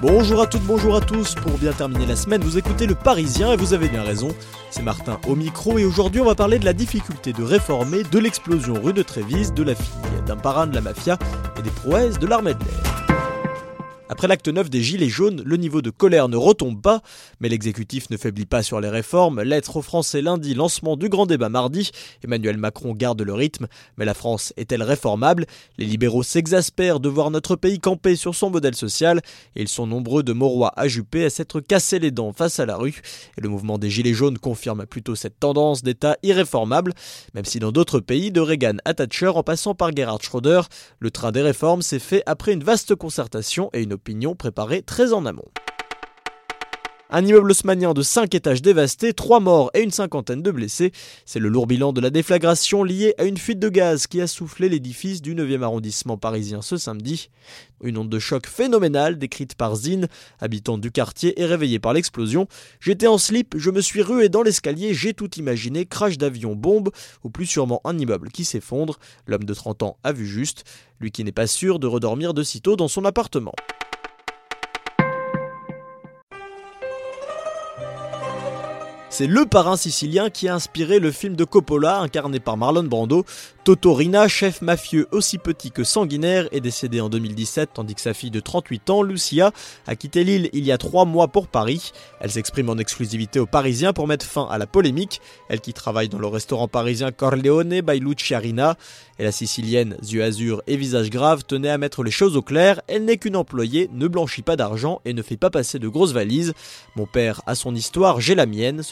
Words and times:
Bonjour 0.00 0.40
à 0.40 0.46
toutes, 0.46 0.62
bonjour 0.62 0.94
à 0.94 1.00
tous. 1.00 1.34
Pour 1.34 1.58
bien 1.58 1.72
terminer 1.72 2.06
la 2.06 2.14
semaine, 2.14 2.40
vous 2.40 2.56
écoutez 2.56 2.86
Le 2.86 2.94
Parisien 2.94 3.52
et 3.52 3.56
vous 3.56 3.74
avez 3.74 3.88
bien 3.88 4.04
raison. 4.04 4.28
C'est 4.70 4.82
Martin 4.82 5.18
au 5.26 5.34
micro 5.34 5.76
et 5.76 5.84
aujourd'hui 5.84 6.20
on 6.20 6.24
va 6.24 6.36
parler 6.36 6.60
de 6.60 6.64
la 6.64 6.72
difficulté 6.72 7.32
de 7.32 7.42
réformer, 7.42 8.04
de 8.04 8.18
l'explosion 8.20 8.80
rue 8.80 8.92
de 8.92 9.02
Trévise, 9.02 9.52
de 9.52 9.64
la 9.64 9.74
fille 9.74 9.88
d'un 10.24 10.36
parrain 10.36 10.68
de 10.68 10.74
la 10.76 10.82
mafia 10.82 11.18
et 11.58 11.62
des 11.62 11.70
prouesses 11.70 12.20
de 12.20 12.28
l'armée 12.28 12.54
de 12.54 12.60
l'air. 12.60 13.27
Après 14.10 14.26
l'acte 14.26 14.48
9 14.48 14.70
des 14.70 14.82
Gilets 14.82 15.10
jaunes, 15.10 15.42
le 15.44 15.56
niveau 15.58 15.82
de 15.82 15.90
colère 15.90 16.30
ne 16.30 16.36
retombe 16.36 16.80
pas, 16.80 17.02
mais 17.40 17.50
l'exécutif 17.50 18.08
ne 18.08 18.16
faiblit 18.16 18.46
pas 18.46 18.62
sur 18.62 18.80
les 18.80 18.88
réformes. 18.88 19.42
Lettre 19.42 19.76
aux 19.76 19.82
Français 19.82 20.22
lundi, 20.22 20.54
lancement 20.54 20.96
du 20.96 21.10
grand 21.10 21.26
débat 21.26 21.50
mardi. 21.50 21.90
Emmanuel 22.24 22.56
Macron 22.56 22.94
garde 22.94 23.20
le 23.20 23.34
rythme, 23.34 23.66
mais 23.98 24.06
la 24.06 24.14
France 24.14 24.54
est-elle 24.56 24.82
réformable? 24.82 25.44
Les 25.76 25.84
libéraux 25.84 26.22
s'exaspèrent 26.22 27.00
de 27.00 27.10
voir 27.10 27.30
notre 27.30 27.54
pays 27.54 27.80
camper 27.80 28.16
sur 28.16 28.34
son 28.34 28.48
modèle 28.48 28.74
social, 28.74 29.20
et 29.54 29.60
ils 29.60 29.68
sont 29.68 29.86
nombreux 29.86 30.22
de 30.22 30.32
Mauroy 30.32 30.72
à 30.74 30.88
Juppé 30.88 31.26
à 31.26 31.30
s'être 31.30 31.60
cassés 31.60 31.98
les 31.98 32.10
dents 32.10 32.32
face 32.32 32.60
à 32.60 32.64
la 32.64 32.76
rue. 32.76 33.02
Et 33.36 33.42
le 33.42 33.50
mouvement 33.50 33.76
des 33.76 33.90
Gilets 33.90 34.14
jaunes 34.14 34.38
confirme 34.38 34.86
plutôt 34.86 35.16
cette 35.16 35.38
tendance 35.38 35.82
d'État 35.82 36.16
irréformable, 36.22 36.94
même 37.34 37.44
si 37.44 37.58
dans 37.58 37.72
d'autres 37.72 38.00
pays, 38.00 38.32
de 38.32 38.40
Reagan 38.40 38.78
à 38.86 38.94
Thatcher 38.94 39.28
en 39.28 39.42
passant 39.42 39.74
par 39.74 39.94
Gerhard 39.94 40.22
Schröder, 40.22 40.62
le 40.98 41.10
train 41.10 41.30
des 41.30 41.42
réformes 41.42 41.82
s'est 41.82 41.98
fait 41.98 42.22
après 42.24 42.54
une 42.54 42.64
vaste 42.64 42.94
concertation 42.94 43.68
et 43.74 43.82
une 43.82 43.97
opinion 43.98 44.36
préparée 44.36 44.82
très 44.82 45.12
en 45.12 45.26
amont. 45.26 45.50
Un 47.10 47.24
immeuble 47.24 47.50
haussmanien 47.50 47.94
de 47.94 48.02
5 48.02 48.34
étages 48.34 48.60
dévasté, 48.60 49.14
3 49.14 49.40
morts 49.40 49.70
et 49.72 49.80
une 49.80 49.90
cinquantaine 49.90 50.42
de 50.42 50.50
blessés. 50.50 50.92
C'est 51.24 51.38
le 51.38 51.48
lourd 51.48 51.66
bilan 51.66 51.94
de 51.94 52.02
la 52.02 52.10
déflagration 52.10 52.84
liée 52.84 53.14
à 53.16 53.24
une 53.24 53.38
fuite 53.38 53.58
de 53.58 53.70
gaz 53.70 54.06
qui 54.06 54.20
a 54.20 54.26
soufflé 54.26 54.68
l'édifice 54.68 55.22
du 55.22 55.34
9e 55.34 55.62
arrondissement 55.62 56.18
parisien 56.18 56.60
ce 56.60 56.76
samedi. 56.76 57.30
Une 57.82 57.96
onde 57.96 58.10
de 58.10 58.18
choc 58.18 58.46
phénoménale 58.46 59.16
décrite 59.16 59.54
par 59.54 59.74
Zine, 59.74 60.08
habitante 60.38 60.82
du 60.82 60.90
quartier 60.90 61.40
et 61.40 61.46
réveillée 61.46 61.78
par 61.78 61.94
l'explosion. 61.94 62.46
J'étais 62.78 63.06
en 63.06 63.16
slip, 63.16 63.54
je 63.56 63.70
me 63.70 63.80
suis 63.80 64.02
rué 64.02 64.28
dans 64.28 64.42
l'escalier, 64.42 64.92
j'ai 64.92 65.14
tout 65.14 65.34
imaginé, 65.38 65.86
crash 65.86 66.18
d'avion, 66.18 66.54
bombe, 66.54 66.90
ou 67.24 67.30
plus 67.30 67.46
sûrement 67.46 67.80
un 67.84 67.96
immeuble 67.96 68.30
qui 68.30 68.44
s'effondre. 68.44 68.98
L'homme 69.26 69.44
de 69.44 69.54
30 69.54 69.82
ans 69.82 69.96
a 70.04 70.12
vu 70.12 70.26
juste, 70.26 70.64
lui 71.00 71.10
qui 71.10 71.24
n'est 71.24 71.32
pas 71.32 71.46
sûr 71.46 71.78
de 71.78 71.86
redormir 71.86 72.34
de 72.34 72.42
sitôt 72.42 72.76
dans 72.76 72.88
son 72.88 73.06
appartement. 73.06 73.54
C'est 79.18 79.26
le 79.26 79.46
parrain 79.46 79.76
sicilien 79.76 80.30
qui 80.30 80.46
a 80.46 80.54
inspiré 80.54 81.00
le 81.00 81.10
film 81.10 81.34
de 81.34 81.42
Coppola 81.42 81.98
incarné 81.98 82.38
par 82.38 82.56
Marlon 82.56 82.84
Brando. 82.84 83.24
Totorina, 83.64 84.28
chef 84.28 84.62
mafieux 84.62 85.08
aussi 85.10 85.36
petit 85.36 85.72
que 85.72 85.82
sanguinaire, 85.82 86.48
est 86.52 86.60
décédé 86.60 87.00
en 87.00 87.08
2017 87.08 87.70
tandis 87.74 87.96
que 87.96 88.00
sa 88.00 88.14
fille 88.14 88.30
de 88.30 88.38
38 88.38 88.90
ans, 88.90 89.02
Lucia, 89.02 89.50
a 89.88 89.96
quitté 89.96 90.22
l'île 90.22 90.48
il 90.52 90.64
y 90.64 90.70
a 90.70 90.78
trois 90.78 91.04
mois 91.04 91.26
pour 91.26 91.48
Paris. 91.48 91.90
Elle 92.20 92.30
s'exprime 92.30 92.70
en 92.70 92.78
exclusivité 92.78 93.40
aux 93.40 93.46
Parisiens 93.46 93.92
pour 93.92 94.06
mettre 94.06 94.24
fin 94.24 94.46
à 94.48 94.56
la 94.56 94.68
polémique. 94.68 95.20
Elle 95.48 95.60
qui 95.60 95.72
travaille 95.72 96.08
dans 96.08 96.20
le 96.20 96.28
restaurant 96.28 96.68
parisien 96.68 97.10
Corleone 97.10 97.80
by 97.80 97.98
Luciarina. 97.98 98.76
Et 99.18 99.24
la 99.24 99.32
sicilienne, 99.32 99.96
yeux 100.00 100.22
azur 100.22 100.62
et 100.68 100.76
visage 100.76 101.10
grave, 101.10 101.42
tenait 101.44 101.70
à 101.70 101.76
mettre 101.76 102.04
les 102.04 102.12
choses 102.12 102.36
au 102.36 102.42
clair. 102.42 102.80
Elle 102.86 103.04
n'est 103.04 103.16
qu'une 103.16 103.34
employée, 103.34 103.90
ne 103.92 104.06
blanchit 104.06 104.42
pas 104.42 104.54
d'argent 104.54 105.00
et 105.04 105.12
ne 105.12 105.22
fait 105.22 105.36
pas 105.36 105.50
passer 105.50 105.80
de 105.80 105.88
grosses 105.88 106.12
valises. 106.12 106.54
Mon 106.94 107.04
père 107.04 107.42
a 107.46 107.56
son 107.56 107.74
histoire, 107.74 108.20
j'ai 108.20 108.36
la 108.36 108.46
mienne, 108.46 108.84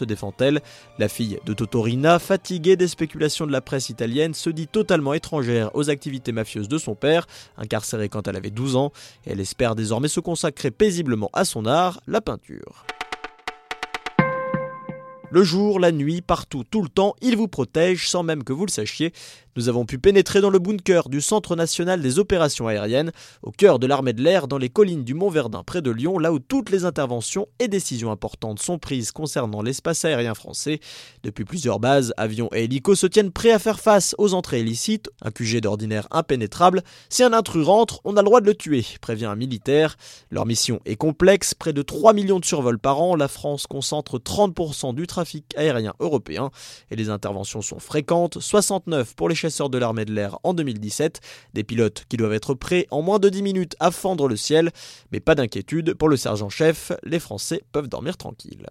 La 0.99 1.09
fille 1.09 1.39
de 1.45 1.53
Totorina, 1.53 2.19
fatiguée 2.19 2.77
des 2.77 2.89
spéculations 2.89 3.47
de 3.47 3.53
la 3.53 3.61
presse 3.61 3.91
italienne, 3.91 4.35
se 4.35 4.51
dit 4.51 4.67
totalement 4.67 5.15
étrangère 5.15 5.71
aux 5.75 5.91
activités 5.91 6.33
mafieuses 6.33 6.69
de 6.69 6.79
son 6.79 6.95
père, 6.95 7.27
incarcéré 7.57 8.09
quand 8.09 8.29
elle 8.29 8.37
avait 8.37 8.51
12 8.51 8.77
ans, 8.77 8.93
elle 9.25 9.41
espère 9.41 9.75
désormais 9.75 10.09
se 10.09 10.21
consacrer 10.21 10.71
paisiblement 10.71 11.31
à 11.33 11.45
son 11.45 11.67
art, 11.67 12.01
la 12.07 12.21
peinture. 12.21 12.87
Le 15.31 15.43
jour, 15.43 15.81
la 15.81 15.91
nuit, 15.91 16.23
partout, 16.23 16.63
tout 16.65 16.83
le 16.83 16.89
temps, 16.89 17.15
il 17.21 17.37
vous 17.37 17.49
protège 17.49 18.09
sans 18.09 18.23
même 18.23 18.45
que 18.45 18.53
vous 18.53 18.65
le 18.65 18.71
sachiez. 18.71 19.13
Nous 19.57 19.71
avons 19.71 19.87
pu 19.87 19.99
pénétrer 19.99 20.43
dans 20.43 20.51
le 20.51 20.59
bunker 20.59 21.09
du 21.09 21.23
Centre 21.23 21.57
national 21.57 22.03
des 22.03 22.19
opérations 22.19 22.69
aériennes, 22.69 23.11
au 23.43 23.51
cœur 23.51 23.79
de 23.79 23.87
l'armée 23.87 24.13
de 24.13 24.23
l'air, 24.23 24.49
dans 24.49 24.59
les 24.59 24.69
collines 24.69 25.03
du 25.03 25.15
Mont 25.15 25.31
Verdun 25.31 25.63
près 25.65 25.81
de 25.81 25.91
Lyon, 25.91 26.19
là 26.19 26.31
où 26.31 26.39
toutes 26.39 26.69
les 26.69 26.85
interventions 26.85 27.49
et 27.59 27.67
décisions 27.67 28.11
importantes 28.11 28.61
sont 28.61 28.79
prises 28.79 29.13
concernant 29.13 29.63
l'espace 29.63 30.05
aérien 30.05 30.35
français. 30.35 30.81
Depuis 31.23 31.47
plusieurs 31.47 31.81
bases, 31.81 32.13
avions 32.19 32.51
et 32.53 32.65
hélicos 32.65 33.01
se 33.01 33.07
tiennent 33.07 33.31
prêts 33.31 33.51
à 33.51 33.59
faire 33.59 33.81
face 33.81 34.15
aux 34.19 34.35
entrées 34.35 34.61
illicites, 34.61 35.09
un 35.23 35.31
QG 35.31 35.63
d'ordinaire 35.63 36.07
impénétrable. 36.11 36.83
Si 37.09 37.23
un 37.23 37.33
intrus 37.33 37.65
rentre, 37.65 38.03
on 38.05 38.19
a 38.19 38.21
le 38.21 38.27
droit 38.27 38.43
de 38.43 38.47
le 38.47 38.55
tuer, 38.55 38.85
prévient 39.01 39.25
un 39.25 39.37
militaire. 39.37 39.97
Leur 40.31 40.45
mission 40.45 40.81
est 40.85 40.97
complexe, 40.97 41.55
près 41.55 41.73
de 41.73 41.81
3 41.81 42.13
millions 42.13 42.41
de 42.41 42.45
survols 42.45 42.79
par 42.79 43.01
an, 43.01 43.17
la 43.17 43.29
France 43.29 43.67
concentre 43.67 44.19
30% 44.19 44.95
du 44.95 45.07
trafic 45.07 45.47
aérien 45.57 45.95
européen 45.99 46.51
et 46.91 46.97
les 46.97 47.09
interventions 47.09 47.63
sont 47.63 47.79
fréquentes, 47.79 48.39
69 48.39 49.15
pour 49.15 49.31
les 49.31 49.46
de 49.47 49.79
l'armée 49.79 50.05
de 50.05 50.13
l'air 50.13 50.39
en 50.43 50.55
2017, 50.55 51.21
des 51.55 51.65
pilotes 51.65 52.05
qui 52.09 52.17
doivent 52.17 52.33
être 52.33 52.55
prêts 52.55 52.87
en 52.91 53.03
moins 53.03 53.19
de 53.19 53.29
10 53.29 53.43
minutes 53.43 53.77
à 53.81 53.91
fendre 53.91 54.29
le 54.29 54.37
ciel, 54.37 54.71
mais 55.13 55.21
pas 55.21 55.35
d'inquiétude 55.35 55.95
pour 55.95 56.09
le 56.09 56.17
sergent-chef, 56.17 56.93
les 57.05 57.21
Français 57.21 57.63
peuvent 57.73 57.89
dormir 57.89 58.17
tranquilles. 58.17 58.67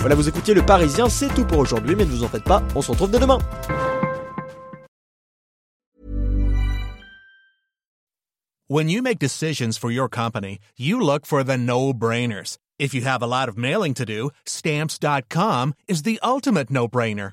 Voilà, 0.00 0.14
vous 0.14 0.28
écoutiez 0.28 0.54
le 0.54 0.64
Parisien, 0.64 1.08
c'est 1.08 1.32
tout 1.34 1.44
pour 1.44 1.58
aujourd'hui, 1.58 1.96
mais 1.96 2.04
ne 2.04 2.10
vous 2.10 2.22
en 2.22 2.28
faites 2.28 2.44
pas, 2.44 2.62
on 2.74 2.82
se 2.82 2.92
retrouve 2.92 3.10
dès 3.10 3.18
demain. 3.18 3.38
When 8.68 8.88
you 8.88 9.00
make 9.02 9.18
decisions 9.18 9.78
for 9.78 9.90
your 9.90 10.08
company, 10.08 10.58
you 10.76 11.00
look 11.00 11.26
for 11.26 11.44
the 11.44 11.56
no-brainers. 11.56 12.56
If 12.78 12.94
you 12.94 13.02
have 13.02 13.22
a 13.22 13.26
lot 13.26 13.48
of 13.48 13.56
mailing 13.56 13.94
to 13.94 14.04
do, 14.04 14.30
stamps.com 14.44 15.74
is 15.88 16.02
the 16.02 16.18
ultimate 16.22 16.70
no-brainer. 16.70 17.32